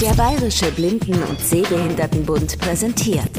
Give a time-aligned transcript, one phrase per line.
[0.00, 3.30] Der Bayerische Blinden- und Sehbehindertenbund präsentiert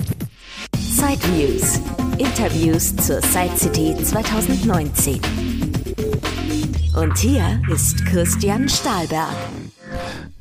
[0.76, 1.80] Sideviews.
[2.18, 5.22] Interviews zur Side City 2019.
[7.00, 9.36] Und hier ist Christian Stahlberg.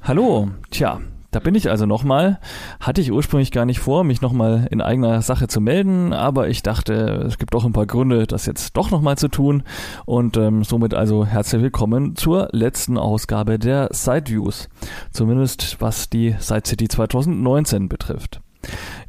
[0.05, 1.03] Hallo, tja,
[1.37, 2.41] da bin ich also nochmal.
[2.81, 6.63] Hatte ich ursprünglich gar nicht vor, mich nochmal in eigener Sache zu melden, aber ich
[6.63, 9.63] dachte, es gibt doch ein paar Gründe, das jetzt doch nochmal zu tun.
[10.07, 14.71] Und ähm, somit also herzlich willkommen zur letzten Ausgabe der Sideviews.
[15.13, 18.41] Zumindest was die Side City 2019 betrifft.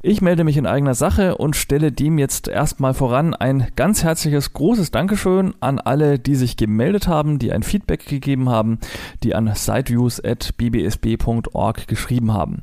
[0.02, 4.54] Ich melde mich in eigener Sache und stelle dem jetzt erstmal voran ein ganz herzliches,
[4.54, 8.78] großes Dankeschön an alle, die sich gemeldet haben, die ein Feedback gegeben haben,
[9.24, 12.62] die an sideviews.bbsb.org geschrieben haben.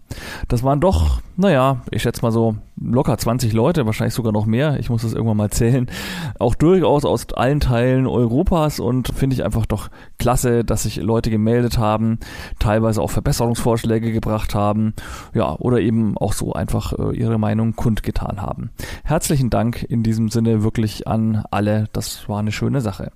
[0.48, 4.79] Das waren doch, naja, ich schätze mal so locker 20 Leute, wahrscheinlich sogar noch mehr,
[4.79, 5.89] ich muss das irgendwann mal zählen,
[6.39, 11.31] auch durchaus aus allen Teilen Europas und finde ich einfach doch klasse, dass sich Leute
[11.31, 12.19] gemeldet haben,
[12.59, 14.95] teilweise auch Verbesserungsvorschläge gebracht haben,
[15.34, 18.70] ja, oder eben auch so einfach äh, ihre Meinung kundgetan haben.
[19.05, 23.12] Herzlichen Dank in diesem Sinne wirklich an alle, das war eine schöne Sache.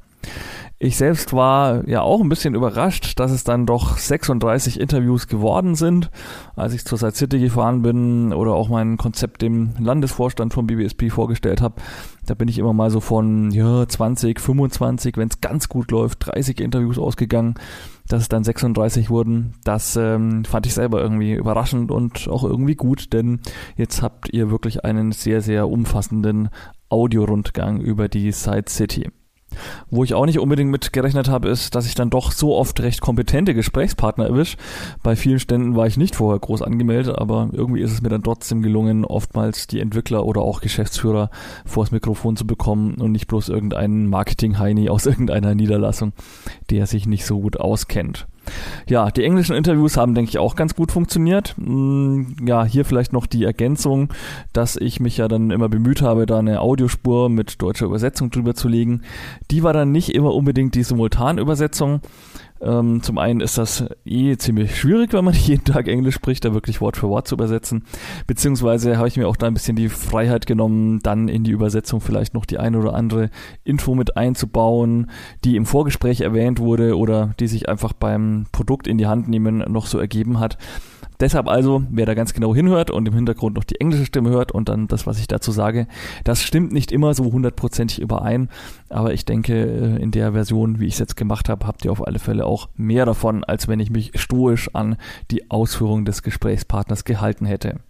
[0.81, 5.75] Ich selbst war ja auch ein bisschen überrascht, dass es dann doch 36 Interviews geworden
[5.75, 6.09] sind,
[6.55, 11.11] als ich zur Side City gefahren bin oder auch mein Konzept dem Landesvorstand vom BBSP
[11.11, 11.83] vorgestellt habe.
[12.27, 16.29] Da bin ich immer mal so von ja, 20, 25, wenn es ganz gut läuft,
[16.29, 17.55] 30 Interviews ausgegangen.
[18.07, 22.77] Dass es dann 36 wurden, das ähm, fand ich selber irgendwie überraschend und auch irgendwie
[22.77, 23.41] gut, denn
[23.77, 26.49] jetzt habt ihr wirklich einen sehr, sehr umfassenden
[26.89, 29.11] Audiorundgang über die Side City.
[29.91, 32.81] Wo ich auch nicht unbedingt mit gerechnet habe, ist, dass ich dann doch so oft
[32.81, 34.57] recht kompetente Gesprächspartner erwische.
[35.03, 38.23] Bei vielen Ständen war ich nicht vorher groß angemeldet, aber irgendwie ist es mir dann
[38.23, 41.31] trotzdem gelungen, oftmals die Entwickler oder auch Geschäftsführer
[41.65, 46.13] vors Mikrofon zu bekommen und nicht bloß irgendeinen Marketing-Heini aus irgendeiner Niederlassung,
[46.71, 48.27] der sich nicht so gut auskennt.
[48.89, 51.55] Ja, die englischen Interviews haben, denke ich, auch ganz gut funktioniert.
[51.57, 54.13] Mm, ja, hier vielleicht noch die Ergänzung,
[54.53, 58.55] dass ich mich ja dann immer bemüht habe, da eine Audiospur mit deutscher Übersetzung drüber
[58.55, 59.03] zu legen.
[59.51, 62.01] Die war dann nicht immer unbedingt die Simultanübersetzung.
[62.61, 66.55] Ähm, zum einen ist das eh ziemlich schwierig, wenn man jeden Tag Englisch spricht, da
[66.55, 67.85] wirklich Wort für Wort zu übersetzen.
[68.27, 72.01] Beziehungsweise habe ich mir auch da ein bisschen die Freiheit genommen, dann in die Übersetzung
[72.01, 73.31] vielleicht noch die eine oder andere
[73.65, 75.11] Info mit einzubauen,
[75.45, 79.59] die im Vorgespräch erwähnt wurde oder die sich einfach beim Produkt in die Hand nehmen
[79.59, 80.59] noch so ergeben hat.
[81.21, 84.53] Deshalb also, wer da ganz genau hinhört und im Hintergrund noch die englische Stimme hört
[84.53, 85.89] und dann das, was ich dazu sage,
[86.25, 88.49] das stimmt nicht immer so hundertprozentig überein.
[88.89, 91.93] Aber ich denke, äh, in der Version, wie ich es jetzt gemacht habe, habt ihr
[91.93, 94.97] auf alle Fälle auch mehr davon, als wenn ich mich stoisch an
[95.31, 97.81] die Ausführung des Gesprächspartners gehalten hätte.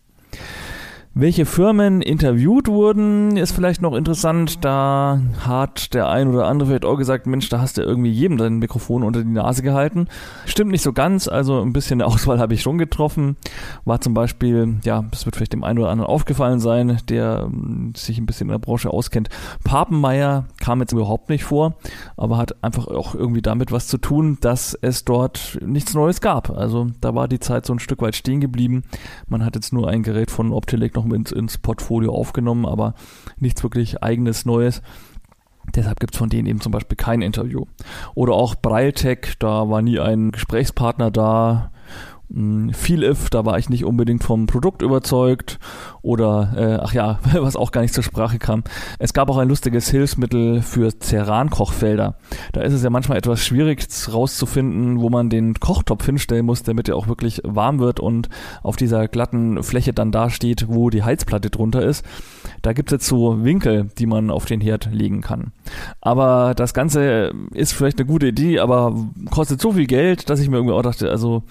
[1.15, 4.65] Welche Firmen interviewt wurden, ist vielleicht noch interessant.
[4.65, 8.37] Da hat der ein oder andere vielleicht auch gesagt, Mensch, da hast du irgendwie jedem
[8.37, 10.07] dein Mikrofon unter die Nase gehalten.
[10.45, 13.37] Stimmt nicht so ganz, also ein bisschen Auswahl habe ich schon getroffen.
[13.85, 17.95] War zum Beispiel, ja, das wird vielleicht dem einen oder anderen aufgefallen sein, der hm,
[17.97, 19.29] sich ein bisschen in der Branche auskennt.
[19.65, 21.75] Papenmeier kam jetzt überhaupt nicht vor,
[22.17, 26.51] aber hat einfach auch irgendwie damit was zu tun, dass es dort nichts Neues gab.
[26.51, 28.85] Also da war die Zeit so ein Stück weit stehen geblieben.
[29.27, 32.95] Man hat jetzt nur ein Gerät von Optelec noch ins, ins Portfolio aufgenommen, aber
[33.39, 34.83] nichts wirklich eigenes Neues.
[35.75, 37.65] Deshalb gibt es von denen eben zum Beispiel kein Interview.
[38.15, 41.71] Oder auch Breiltech, da war nie ein Gesprächspartner da.
[42.31, 45.59] Viel hm, if, da war ich nicht unbedingt vom Produkt überzeugt
[46.03, 48.65] oder äh, ach ja, was auch gar nicht zur Sprache kam.
[48.99, 52.17] Es gab auch ein lustiges Hilfsmittel für Ceran-Kochfelder.
[52.53, 56.91] Da ist es ja manchmal etwas schwierig rauszufinden, wo man den Kochtopf hinstellen muss, damit
[56.91, 58.29] er auch wirklich warm wird und
[58.63, 62.05] auf dieser glatten Fläche dann dasteht, wo die Heizplatte drunter ist.
[62.61, 65.53] Da gibt es jetzt so Winkel, die man auf den Herd legen kann.
[66.03, 68.95] Aber das Ganze ist vielleicht eine gute Idee, aber
[69.31, 71.43] kostet so viel Geld, dass ich mir irgendwie auch dachte, also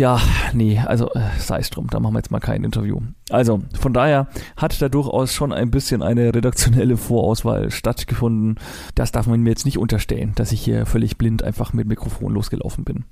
[0.00, 0.18] ja,
[0.54, 3.00] nee, also äh, sei es drum, da machen wir jetzt mal kein Interview.
[3.28, 8.58] Also, von daher hat da durchaus schon ein bisschen eine redaktionelle Vorauswahl stattgefunden.
[8.94, 12.32] Das darf man mir jetzt nicht unterstellen, dass ich hier völlig blind einfach mit Mikrofon
[12.32, 13.04] losgelaufen bin.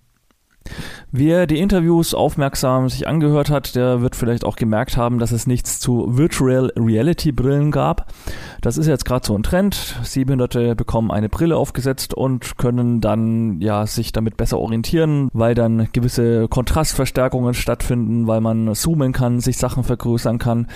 [1.10, 5.46] Wer die Interviews aufmerksam sich angehört hat, der wird vielleicht auch gemerkt haben, dass es
[5.46, 8.12] nichts zu Virtual Reality Brillen gab.
[8.60, 9.96] Das ist jetzt gerade so ein Trend.
[10.02, 15.88] Sehbehinderte bekommen eine Brille aufgesetzt und können dann ja sich damit besser orientieren, weil dann
[15.92, 20.66] gewisse Kontrastverstärkungen stattfinden, weil man zoomen kann, sich Sachen vergrößern kann.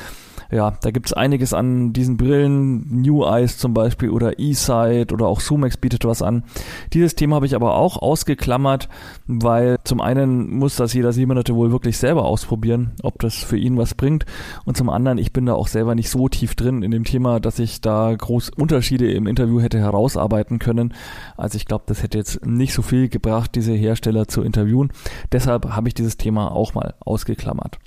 [0.52, 5.40] Ja, da gibt's einiges an diesen Brillen, New Eyes zum Beispiel oder eSight oder auch
[5.40, 6.44] Sumex bietet was an.
[6.92, 8.90] Dieses Thema habe ich aber auch ausgeklammert,
[9.26, 13.78] weil zum einen muss das jeder Sieberte wohl wirklich selber ausprobieren, ob das für ihn
[13.78, 14.26] was bringt.
[14.66, 17.40] Und zum anderen, ich bin da auch selber nicht so tief drin in dem Thema,
[17.40, 20.92] dass ich da groß Unterschiede im Interview hätte herausarbeiten können.
[21.38, 24.92] Also ich glaube, das hätte jetzt nicht so viel gebracht, diese Hersteller zu interviewen.
[25.32, 27.78] Deshalb habe ich dieses Thema auch mal ausgeklammert.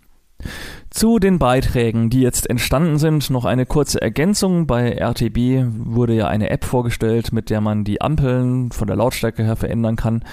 [0.96, 4.66] Zu den Beiträgen, die jetzt entstanden sind, noch eine kurze Ergänzung.
[4.66, 9.44] Bei RTB wurde ja eine App vorgestellt, mit der man die Ampeln von der Lautstärke
[9.44, 10.24] her verändern kann.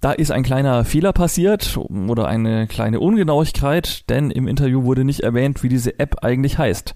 [0.00, 1.76] Da ist ein kleiner Fehler passiert
[2.06, 6.94] oder eine kleine Ungenauigkeit, denn im Interview wurde nicht erwähnt, wie diese App eigentlich heißt.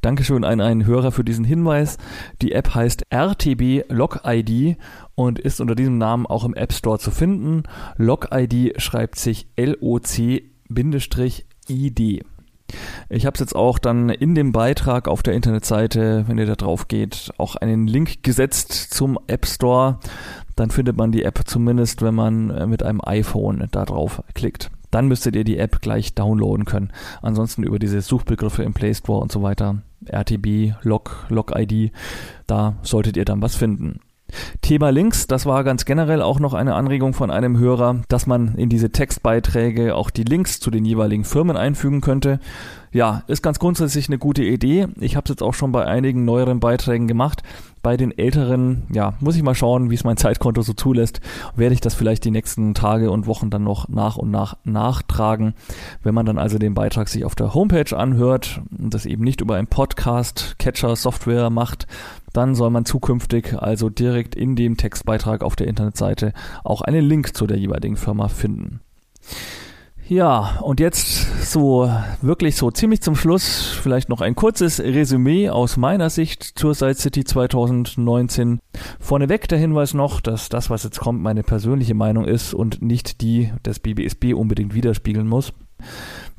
[0.00, 1.96] Dankeschön an einen Hörer für diesen Hinweis.
[2.42, 4.78] Die App heißt RTB Log ID
[5.14, 7.62] und ist unter diesem Namen auch im App Store zu finden.
[7.96, 10.50] Log ID schreibt sich L-O-C
[11.68, 12.24] ID.
[13.08, 16.56] Ich habe es jetzt auch dann in dem Beitrag auf der Internetseite, wenn ihr da
[16.56, 19.98] drauf geht, auch einen Link gesetzt zum App Store.
[20.56, 24.70] Dann findet man die App zumindest, wenn man äh, mit einem iPhone da drauf klickt.
[24.90, 26.92] Dann müsstet ihr die App gleich downloaden können.
[27.20, 31.92] Ansonsten über diese Suchbegriffe im Play Store und so weiter, RTB, Log, Log ID,
[32.46, 34.00] da solltet ihr dann was finden.
[34.62, 38.54] Thema Links, das war ganz generell auch noch eine Anregung von einem Hörer, dass man
[38.56, 42.40] in diese Textbeiträge auch die Links zu den jeweiligen Firmen einfügen könnte.
[42.94, 44.86] Ja, ist ganz grundsätzlich eine gute Idee.
[45.00, 47.42] Ich habe es jetzt auch schon bei einigen neueren Beiträgen gemacht.
[47.82, 51.20] Bei den älteren, ja, muss ich mal schauen, wie es mein Zeitkonto so zulässt.
[51.56, 55.54] Werde ich das vielleicht die nächsten Tage und Wochen dann noch nach und nach nachtragen.
[56.04, 59.40] Wenn man dann also den Beitrag sich auf der Homepage anhört und das eben nicht
[59.40, 61.88] über ein Podcast-Catcher-Software macht,
[62.34, 66.32] dann soll man zukünftig also direkt in dem Textbeitrag auf der Internetseite
[66.62, 68.80] auch einen Link zu der jeweiligen Firma finden.
[70.06, 71.90] Ja, und jetzt so
[72.20, 76.96] wirklich so ziemlich zum Schluss vielleicht noch ein kurzes Resümee aus meiner Sicht zur Side
[76.96, 78.60] City 2019.
[79.00, 83.22] Vorneweg der Hinweis noch, dass das, was jetzt kommt, meine persönliche Meinung ist und nicht
[83.22, 85.54] die des BBSB unbedingt widerspiegeln muss.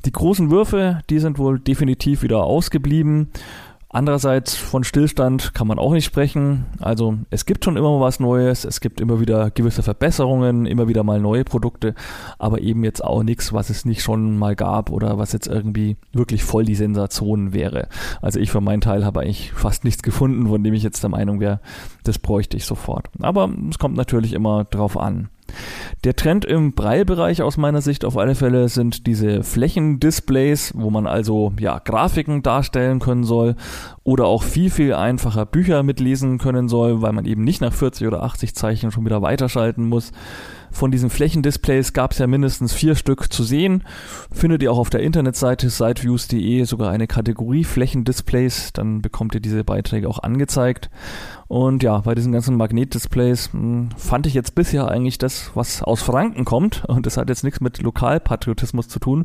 [0.04, 3.32] Die großen Würfe, die sind wohl definitiv wieder ausgeblieben.
[3.96, 6.66] Andererseits von Stillstand kann man auch nicht sprechen.
[6.80, 11.02] Also es gibt schon immer was Neues, es gibt immer wieder gewisse Verbesserungen, immer wieder
[11.02, 11.94] mal neue Produkte,
[12.38, 15.96] aber eben jetzt auch nichts, was es nicht schon mal gab oder was jetzt irgendwie
[16.12, 17.88] wirklich voll die Sensation wäre.
[18.20, 21.08] Also ich für meinen Teil habe eigentlich fast nichts gefunden, von dem ich jetzt der
[21.08, 21.60] Meinung wäre,
[22.04, 23.08] das bräuchte ich sofort.
[23.22, 25.30] Aber es kommt natürlich immer drauf an.
[26.04, 31.06] Der Trend im Braillebereich aus meiner Sicht auf alle Fälle sind diese Flächendisplays, wo man
[31.06, 33.56] also ja Grafiken darstellen können soll
[34.04, 38.06] oder auch viel viel einfacher Bücher mitlesen können soll, weil man eben nicht nach 40
[38.06, 40.12] oder 80 Zeichen schon wieder weiterschalten muss.
[40.76, 43.82] Von diesen Flächendisplays gab es ja mindestens vier Stück zu sehen.
[44.30, 49.64] Findet ihr auch auf der Internetseite siteviews.de sogar eine Kategorie Flächendisplays, dann bekommt ihr diese
[49.64, 50.90] Beiträge auch angezeigt.
[51.48, 56.02] Und ja, bei diesen ganzen Magnetdisplays hm, fand ich jetzt bisher eigentlich das, was aus
[56.02, 56.84] Franken kommt.
[56.84, 59.24] Und das hat jetzt nichts mit Lokalpatriotismus zu tun.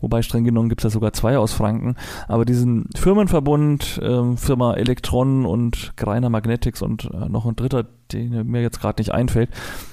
[0.00, 1.96] Wobei streng genommen gibt es ja sogar zwei aus Franken.
[2.28, 8.46] Aber diesen Firmenverbund, äh, Firma Elektron und Greiner Magnetics und äh, noch ein dritter, den
[8.46, 9.50] mir jetzt gerade nicht einfällt,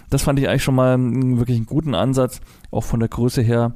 [0.09, 3.73] das fand ich eigentlich schon mal wirklich einen guten Ansatz, auch von der Größe her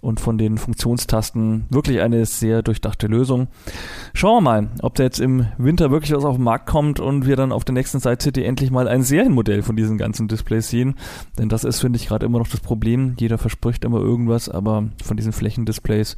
[0.00, 3.48] und von den Funktionstasten wirklich eine sehr durchdachte Lösung.
[4.14, 7.26] Schauen wir mal, ob da jetzt im Winter wirklich was auf den Markt kommt und
[7.26, 10.68] wir dann auf der nächsten Side City endlich mal ein Serienmodell von diesen ganzen Displays
[10.68, 10.94] sehen.
[11.38, 13.14] Denn das ist, finde ich, gerade immer noch das Problem.
[13.18, 16.16] Jeder verspricht immer irgendwas, aber von diesen Flächendisplays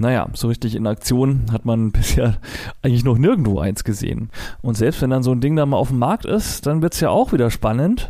[0.00, 2.38] naja, so richtig in Aktion hat man bisher
[2.82, 4.30] eigentlich noch nirgendwo eins gesehen.
[4.62, 7.00] Und selbst wenn dann so ein Ding da mal auf dem Markt ist, dann wird's
[7.00, 8.08] ja auch wieder spannend.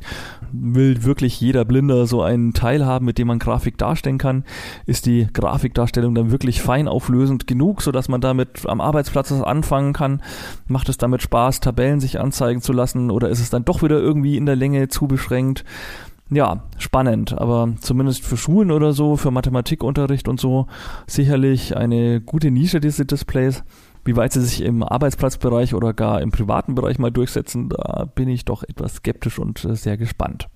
[0.53, 4.45] Will wirklich jeder Blinder so einen Teil haben, mit dem man Grafik darstellen kann?
[4.87, 10.23] Ist die Grafikdarstellung dann wirklich fein auflösend genug, sodass man damit am Arbeitsplatz anfangen kann?
[10.67, 13.11] Macht es damit Spaß, Tabellen sich anzeigen zu lassen?
[13.11, 15.65] Oder ist es dann doch wieder irgendwie in der Länge zu beschränkt?
[16.31, 20.69] ja, spannend, aber zumindest für Schulen oder so, für Mathematikunterricht und so,
[21.07, 23.65] sicherlich eine gute Nische, diese Displays.
[24.05, 28.29] Wie weit sie sich im Arbeitsplatzbereich oder gar im privaten Bereich mal durchsetzen, da bin
[28.29, 30.49] ich doch etwas skeptisch und äh, sehr gespannt.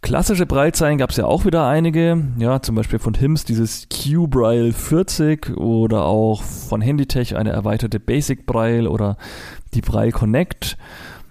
[0.00, 4.72] Klassische Breitzeilen gab es ja auch wieder einige, ja, zum Beispiel von HIMS dieses Q-Braille
[4.72, 9.16] 40 oder auch von Handytech eine erweiterte Basic Braille oder
[9.74, 10.76] die Braille Connect.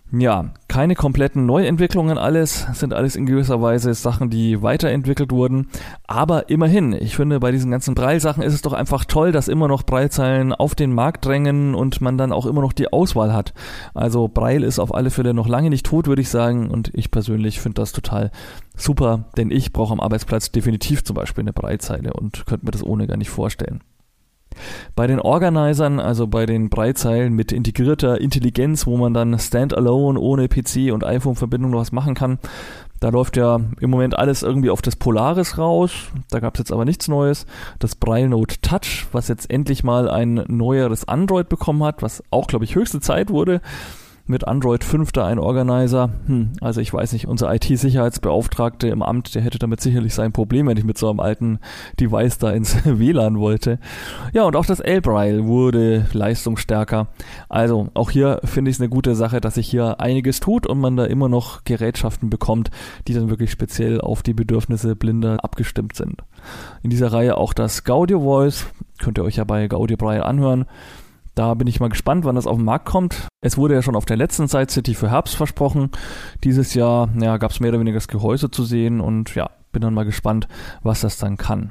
[0.10, 5.68] Ja, keine kompletten Neuentwicklungen alles, sind alles in gewisser Weise Sachen, die weiterentwickelt wurden.
[6.08, 9.68] Aber immerhin, ich finde, bei diesen ganzen Breilsachen ist es doch einfach toll, dass immer
[9.68, 13.54] noch Breilzeilen auf den Markt drängen und man dann auch immer noch die Auswahl hat.
[13.94, 16.70] Also Breil ist auf alle Fälle noch lange nicht tot, würde ich sagen.
[16.70, 18.32] Und ich persönlich finde das total
[18.78, 22.84] super, denn ich brauche am Arbeitsplatz definitiv zum Beispiel eine Breilzeile und könnte mir das
[22.84, 23.82] ohne gar nicht vorstellen.
[24.96, 30.48] Bei den Organisern, also bei den Breitzeilen mit integrierter Intelligenz, wo man dann standalone ohne
[30.48, 32.40] PC und iPhone-Verbindung noch was machen kann,
[33.00, 35.92] da läuft ja im Moment alles irgendwie auf das Polaris raus.
[36.32, 37.46] Da gab es jetzt aber nichts Neues.
[37.80, 42.48] Das Braille Note Touch, was jetzt endlich mal ein neueres Android bekommen hat, was auch,
[42.48, 43.62] glaube ich, höchste Zeit wurde
[44.28, 46.10] mit Android 5 da ein Organizer.
[46.28, 50.68] Hm, also ich weiß nicht, unser IT-Sicherheitsbeauftragte im Amt, der hätte damit sicherlich sein Problem,
[50.68, 51.60] wenn ich mit so einem alten
[52.00, 53.80] Device da ins WLAN wollte.
[54.34, 57.08] Ja, und auch das L-Braille wurde leistungsstärker.
[57.50, 60.80] Also auch hier finde ich es eine gute Sache, dass sich hier einiges tut und
[60.80, 62.70] man da immer noch Gerätschaften bekommt,
[63.08, 66.24] die dann wirklich speziell auf die Bedürfnisse Blinder abgestimmt sind.
[66.84, 68.68] In dieser Reihe auch das Gaudio Voice,
[69.00, 70.66] könnt ihr euch ja bei Gaudio Braille anhören.
[71.38, 73.28] Da bin ich mal gespannt, wann das auf den Markt kommt.
[73.42, 75.92] Es wurde ja schon auf der letzten Side City für Herbst versprochen.
[76.44, 79.84] Dieses Jahr ja, gab es mehr oder weniger das Gehäuse zu sehen und ja, bin
[79.84, 80.48] dann mal gespannt,
[80.82, 81.70] was das dann kann.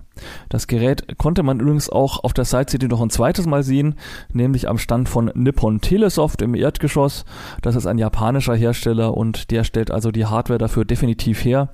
[0.48, 3.96] Das Gerät konnte man übrigens auch auf der Side City noch ein zweites Mal sehen,
[4.32, 7.24] nämlich am Stand von Nippon Telesoft im Erdgeschoss.
[7.62, 11.70] Das ist ein japanischer Hersteller und der stellt also die Hardware dafür definitiv her.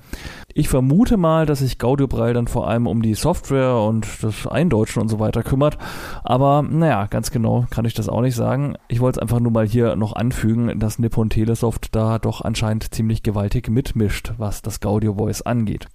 [0.54, 5.02] Ich vermute mal, dass sich Gaudiobrei dann vor allem um die Software und das Eindeutschen
[5.02, 5.76] und so weiter kümmert.
[6.24, 8.76] Aber naja, ganz genau kann ich das auch nicht sagen.
[8.88, 12.94] Ich wollte es einfach nur mal hier noch anfügen, dass Nippon Telesoft da doch anscheinend
[12.94, 15.88] ziemlich gewaltig mitmischt, was das Gaudio Voice angeht.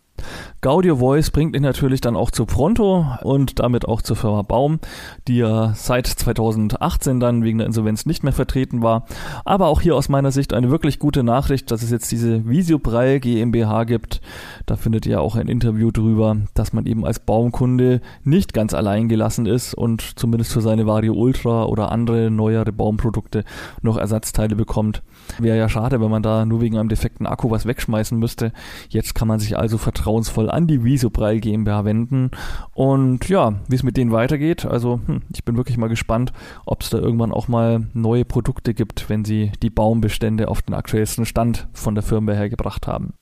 [0.61, 4.79] Gaudio Voice bringt ihn natürlich dann auch zu Pronto und damit auch zur Firma Baum,
[5.27, 9.05] die ja seit 2018 dann wegen der Insolvenz nicht mehr vertreten war.
[9.45, 13.19] Aber auch hier aus meiner Sicht eine wirklich gute Nachricht, dass es jetzt diese Visiobrei
[13.19, 14.21] GmbH gibt.
[14.65, 19.09] Da findet ihr auch ein Interview drüber, dass man eben als Baumkunde nicht ganz allein
[19.09, 23.43] gelassen ist und zumindest für seine Vario Ultra oder andere neuere Baumprodukte
[23.81, 25.03] noch Ersatzteile bekommt.
[25.39, 28.51] Wäre ja schade, wenn man da nur wegen einem defekten Akku was wegschmeißen müsste.
[28.89, 32.31] Jetzt kann man sich also vertrauensvoll an die Visobrei GmbH wenden.
[32.73, 36.33] Und ja, wie es mit denen weitergeht, also hm, ich bin wirklich mal gespannt,
[36.65, 40.73] ob es da irgendwann auch mal neue Produkte gibt, wenn sie die Baumbestände auf den
[40.73, 43.13] aktuellsten Stand von der Firma hergebracht haben.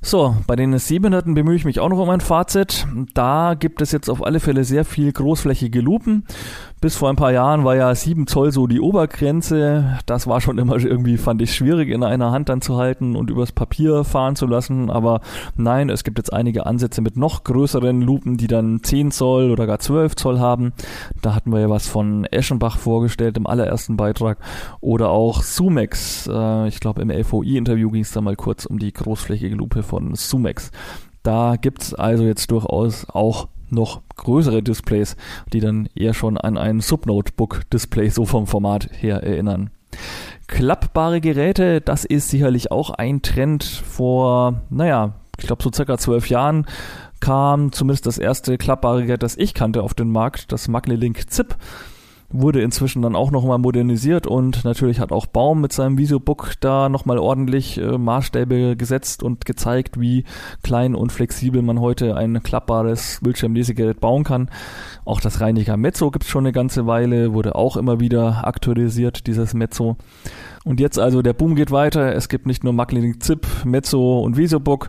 [0.00, 2.86] So, bei den Sehbehinderten bemühe ich mich auch noch um ein Fazit.
[3.14, 6.26] Da gibt es jetzt auf alle Fälle sehr viel großflächige Lupen.
[6.84, 9.98] Bis vor ein paar Jahren war ja 7 Zoll so die Obergrenze.
[10.04, 13.30] Das war schon immer irgendwie, fand ich, schwierig in einer Hand dann zu halten und
[13.30, 14.90] übers Papier fahren zu lassen.
[14.90, 15.22] Aber
[15.56, 19.66] nein, es gibt jetzt einige Ansätze mit noch größeren Lupen, die dann 10 Zoll oder
[19.66, 20.74] gar 12 Zoll haben.
[21.22, 24.36] Da hatten wir ja was von Eschenbach vorgestellt im allerersten Beitrag.
[24.82, 26.28] Oder auch Sumex.
[26.30, 30.14] Äh, ich glaube, im LVI-Interview ging es da mal kurz um die großflächige Lupe von
[30.16, 30.70] Sumex.
[31.22, 35.16] Da gibt es also jetzt durchaus auch noch größere Displays,
[35.52, 39.70] die dann eher schon an ein Subnotebook-Display so vom Format her erinnern.
[40.46, 46.28] Klappbare Geräte, das ist sicherlich auch ein Trend vor, naja, ich glaube so circa zwölf
[46.28, 46.66] Jahren
[47.20, 51.56] kam zumindest das erste klappbare Gerät, das ich kannte, auf den Markt, das MagneLink Zip
[52.34, 56.88] wurde inzwischen dann auch nochmal modernisiert und natürlich hat auch Baum mit seinem Visobook da
[56.88, 60.24] nochmal ordentlich äh, Maßstäbe gesetzt und gezeigt, wie
[60.62, 64.50] klein und flexibel man heute ein klappbares Bildschirmlesegerät bauen kann.
[65.04, 69.28] Auch das Reiniger Mezzo gibt es schon eine ganze Weile, wurde auch immer wieder aktualisiert,
[69.28, 69.96] dieses Mezzo.
[70.64, 72.14] Und jetzt also der Boom geht weiter.
[72.14, 74.88] Es gibt nicht nur Macklin Zip, Mezzo und Visobook,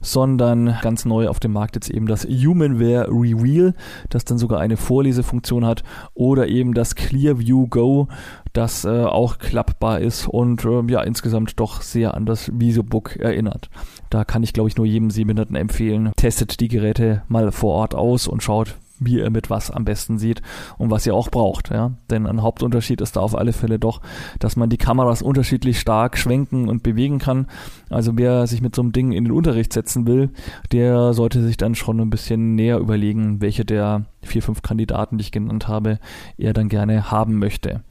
[0.00, 3.74] sondern ganz neu auf dem Markt jetzt eben das Humanware Reveal,
[4.10, 5.82] das dann sogar eine Vorlesefunktion hat
[6.14, 8.08] oder eben das Clearview Go,
[8.52, 13.70] das äh, auch klappbar ist und äh, ja insgesamt doch sehr an das Visobook erinnert.
[14.10, 17.94] Da kann ich glaube ich nur jedem Sehbehinderten empfehlen, testet die Geräte mal vor Ort
[17.94, 20.42] aus und schaut, wie ihr mit was am besten sieht
[20.78, 21.70] und was ihr auch braucht.
[21.70, 21.92] Ja?
[22.10, 24.00] Denn ein Hauptunterschied ist da auf alle Fälle doch,
[24.38, 27.46] dass man die Kameras unterschiedlich stark schwenken und bewegen kann.
[27.90, 30.30] Also wer sich mit so einem Ding in den Unterricht setzen will,
[30.72, 35.22] der sollte sich dann schon ein bisschen näher überlegen, welche der vier, fünf Kandidaten, die
[35.22, 35.98] ich genannt habe,
[36.36, 37.82] er dann gerne haben möchte.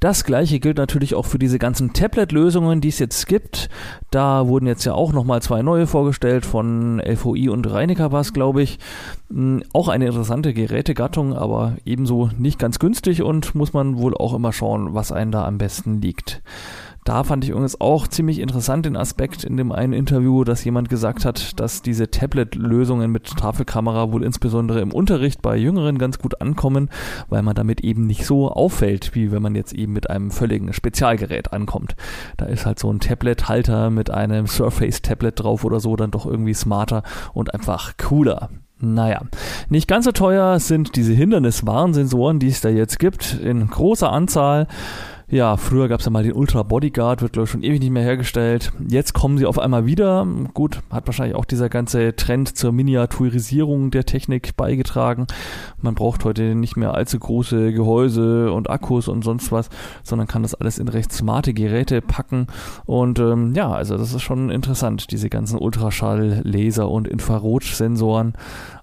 [0.00, 3.68] Das gleiche gilt natürlich auch für diese ganzen Tablet-Lösungen, die es jetzt gibt.
[4.10, 8.62] Da wurden jetzt ja auch nochmal zwei neue vorgestellt von LVI und Reinecker was, glaube
[8.62, 8.78] ich.
[9.28, 14.34] Hm, auch eine interessante Gerätegattung, aber ebenso nicht ganz günstig und muss man wohl auch
[14.34, 16.42] immer schauen, was einem da am besten liegt.
[17.10, 20.88] Da fand ich übrigens auch ziemlich interessant den Aspekt in dem einen Interview, dass jemand
[20.88, 26.40] gesagt hat, dass diese Tablet-Lösungen mit Tafelkamera wohl insbesondere im Unterricht bei Jüngeren ganz gut
[26.40, 26.88] ankommen,
[27.28, 30.72] weil man damit eben nicht so auffällt, wie wenn man jetzt eben mit einem völligen
[30.72, 31.96] Spezialgerät ankommt.
[32.36, 36.54] Da ist halt so ein Tablet-Halter mit einem Surface-Tablet drauf oder so dann doch irgendwie
[36.54, 37.02] smarter
[37.34, 38.50] und einfach cooler.
[38.78, 39.22] Naja,
[39.68, 44.68] nicht ganz so teuer sind diese Hinderniswarnsensoren, die es da jetzt gibt, in großer Anzahl.
[45.32, 47.92] Ja, früher gab es ja mal den Ultra Bodyguard, wird glaube ich schon ewig nicht
[47.92, 48.72] mehr hergestellt.
[48.88, 50.26] Jetzt kommen sie auf einmal wieder.
[50.54, 55.28] Gut, hat wahrscheinlich auch dieser ganze Trend zur Miniaturisierung der Technik beigetragen.
[55.80, 59.68] Man braucht heute nicht mehr allzu große Gehäuse und Akkus und sonst was,
[60.02, 62.48] sondern kann das alles in recht smarte Geräte packen.
[62.84, 68.32] Und ähm, ja, also das ist schon interessant, diese ganzen Ultraschall, Laser und Infrarotsensoren.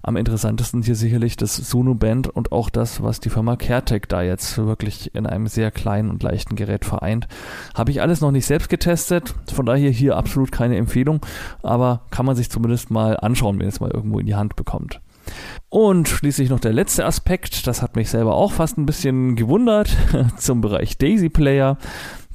[0.08, 4.22] Am interessantesten hier sicherlich das Sono Band und auch das, was die Firma CareTech da
[4.22, 7.28] jetzt wirklich in einem sehr kleinen und leichten Gerät vereint.
[7.74, 11.20] Habe ich alles noch nicht selbst getestet, von daher hier absolut keine Empfehlung,
[11.62, 15.02] aber kann man sich zumindest mal anschauen, wenn es mal irgendwo in die Hand bekommt.
[15.68, 19.94] Und schließlich noch der letzte Aspekt, das hat mich selber auch fast ein bisschen gewundert,
[20.38, 21.76] zum Bereich Daisy Player.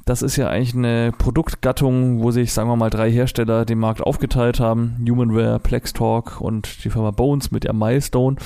[0.04, 4.02] Das ist ja eigentlich eine Produktgattung, wo sich, sagen wir mal, drei Hersteller den Markt
[4.02, 5.02] aufgeteilt haben.
[5.08, 8.36] Humanware, Plextalk und die Firma Bones mit der Milestone.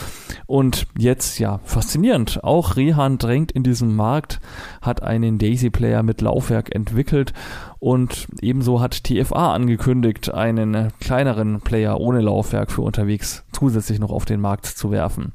[0.47, 2.45] Und jetzt, ja, faszinierend.
[2.45, 4.41] Auch Rehan drängt in diesem Markt,
[4.83, 7.33] hat einen Daisy-Player mit Laufwerk entwickelt
[7.81, 14.25] und ebenso hat TFA angekündigt, einen kleineren Player ohne Laufwerk für unterwegs zusätzlich noch auf
[14.25, 15.33] den Markt zu werfen.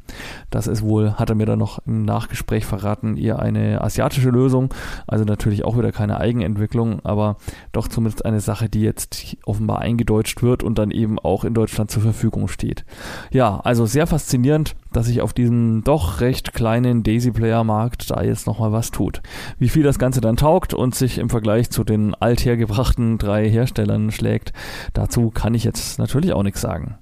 [0.50, 4.74] Das ist wohl, hat er mir dann noch im Nachgespräch verraten, eher eine asiatische Lösung.
[5.08, 7.38] Also natürlich auch wieder keine Eigenentwicklung, aber
[7.72, 11.92] doch zumindest eine Sache, die jetzt offenbar eingedeutscht wird und dann eben auch in Deutschland
[11.92, 12.86] zur Verfügung steht.
[13.32, 18.72] Ja, also sehr faszinierend, dass sich auf diesem doch recht kleinen Daisy-Player-Markt da jetzt nochmal
[18.72, 19.22] was tut.
[19.60, 24.12] Wie viel das Ganze dann taugt und sich im Vergleich zu den althergebrachten drei Herstellern
[24.12, 24.54] schlägt,
[24.94, 26.98] dazu kann ich jetzt natürlich auch nichts sagen.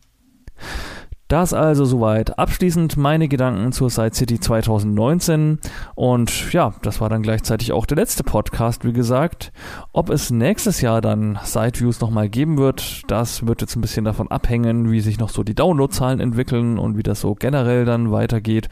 [1.32, 5.60] Das also soweit abschließend meine Gedanken zur Side City 2019
[5.96, 9.54] und ja, das war dann gleichzeitig auch der letzte Podcast, wie gesagt.
[9.94, 14.04] Ob es nächstes Jahr dann Side Views nochmal geben wird, das wird jetzt ein bisschen
[14.04, 18.12] davon abhängen, wie sich noch so die Downloadzahlen entwickeln und wie das so generell dann
[18.12, 18.68] weitergeht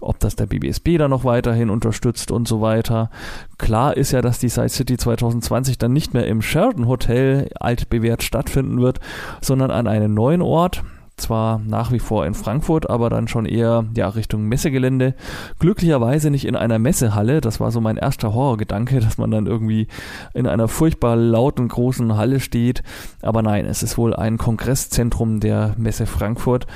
[0.00, 3.08] ob das der BBSB dann noch weiterhin unterstützt und so weiter.
[3.56, 8.22] Klar ist ja, dass die Side City 2020 dann nicht mehr im Sheraton Hotel altbewährt
[8.22, 9.00] stattfinden wird,
[9.40, 10.82] sondern an einem neuen Ort
[11.16, 15.14] zwar nach wie vor in Frankfurt, aber dann schon eher ja Richtung Messegelände.
[15.58, 17.40] Glücklicherweise nicht in einer Messehalle.
[17.40, 19.88] Das war so mein erster Horrorgedanke, dass man dann irgendwie
[20.32, 22.82] in einer furchtbar lauten großen Halle steht.
[23.22, 26.66] Aber nein, es ist wohl ein Kongresszentrum der Messe Frankfurt.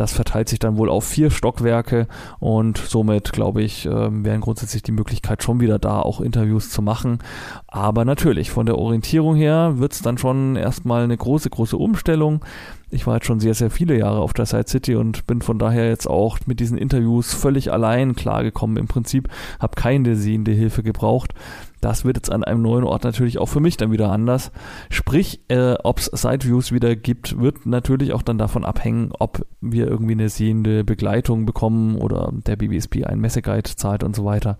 [0.00, 2.06] Das verteilt sich dann wohl auf vier Stockwerke
[2.38, 6.80] und somit, glaube ich, ähm, wären grundsätzlich die Möglichkeit schon wieder da, auch Interviews zu
[6.80, 7.18] machen.
[7.66, 12.42] Aber natürlich, von der Orientierung her wird es dann schon erstmal eine große, große Umstellung.
[12.90, 15.58] Ich war jetzt schon sehr, sehr viele Jahre auf der Side City und bin von
[15.58, 18.76] daher jetzt auch mit diesen Interviews völlig allein klargekommen.
[18.76, 19.28] Im Prinzip
[19.60, 21.34] habe keine sehende Hilfe gebraucht.
[21.80, 24.52] Das wird jetzt an einem neuen Ort natürlich auch für mich dann wieder anders.
[24.90, 29.86] Sprich, äh, ob es Sideviews wieder gibt, wird natürlich auch dann davon abhängen, ob wir
[29.86, 34.58] irgendwie eine sehende Begleitung bekommen oder der BBSP einen Messeguide zahlt und so weiter.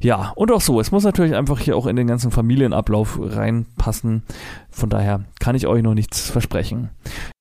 [0.00, 4.22] Ja, und auch so, es muss natürlich einfach hier auch in den ganzen Familienablauf reinpassen.
[4.70, 6.90] Von daher kann ich euch noch nichts versprechen.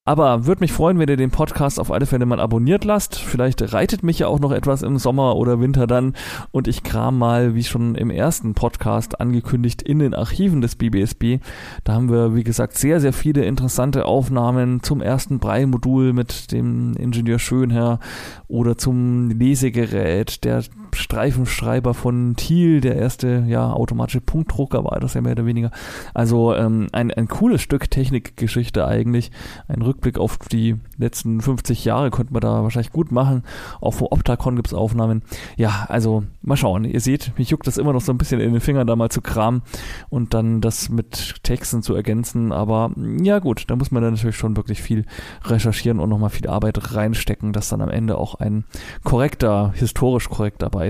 [0.03, 3.17] Aber würde mich freuen, wenn ihr den Podcast auf alle Fälle mal abonniert lasst.
[3.19, 6.15] Vielleicht reitet mich ja auch noch etwas im Sommer oder Winter dann
[6.49, 11.37] und ich kram mal, wie schon im ersten Podcast angekündigt, in den Archiven des BBSB.
[11.83, 16.95] Da haben wir, wie gesagt, sehr, sehr viele interessante Aufnahmen zum ersten Brei-Modul mit dem
[16.95, 17.99] Ingenieur Schönherr
[18.47, 20.63] oder zum Lesegerät, der
[20.95, 25.71] Streifenschreiber von Thiel, der erste ja automatische Punktdrucker war das ja mehr oder weniger.
[26.13, 29.31] Also ähm, ein, ein cooles Stück Technikgeschichte eigentlich.
[29.67, 33.43] Ein Rückblick auf die letzten 50 Jahre könnte man da wahrscheinlich gut machen.
[33.79, 35.21] Auch vor Optacon gibt's Aufnahmen.
[35.55, 36.83] Ja, also mal schauen.
[36.83, 39.09] Ihr seht, mich juckt das immer noch so ein bisschen in den Fingern, da mal
[39.09, 39.61] zu kramen
[40.09, 42.51] und dann das mit Texten zu ergänzen.
[42.51, 42.91] Aber
[43.23, 45.05] ja gut, da muss man dann natürlich schon wirklich viel
[45.45, 48.65] recherchieren und nochmal viel Arbeit reinstecken, dass dann am Ende auch ein
[49.03, 50.80] korrekter, historisch korrekter Beitrag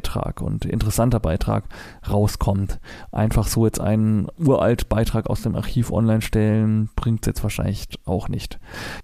[0.41, 1.65] und interessanter Beitrag
[2.10, 2.80] rauskommt.
[3.12, 8.30] Einfach so jetzt einen uralt Beitrag aus dem Archiv online stellen, bringt jetzt wahrscheinlich auch
[8.30, 8.60] nicht.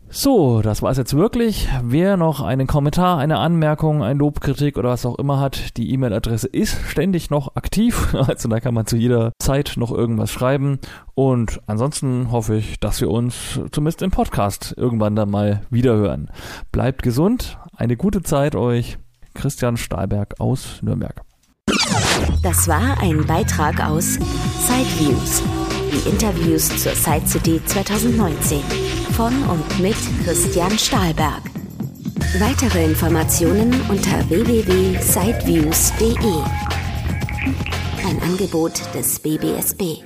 [0.10, 1.68] So, das war es jetzt wirklich.
[1.84, 5.92] Wer noch einen Kommentar, eine Anmerkung, ein Lob, Kritik oder was auch immer hat, die
[5.92, 8.14] E-Mail-Adresse ist ständig noch aktiv.
[8.28, 10.80] Also da kann man zu jeder Zeit noch irgendwas schreiben.
[11.16, 16.30] Und ansonsten hoffe ich, dass wir uns zumindest im Podcast irgendwann dann mal wiederhören.
[16.72, 18.98] Bleibt gesund, eine gute Zeit euch.
[19.38, 21.22] Christian Stahlberg aus Nürnberg.
[22.44, 25.42] Das war ein Beitrag aus Sideviews,
[25.92, 28.62] die Interviews zur Side City 2019
[29.14, 31.42] von und mit Christian Stahlberg.
[32.40, 36.44] Weitere Informationen unter www.sideviews.de.
[38.06, 40.04] Ein Angebot des BBSB.